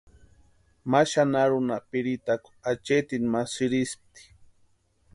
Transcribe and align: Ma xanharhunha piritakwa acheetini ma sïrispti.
Ma 0.89 1.01
xanharhunha 1.11 1.77
piritakwa 1.89 2.51
acheetini 2.71 3.27
ma 3.33 3.41
sïrispti. 3.53 4.21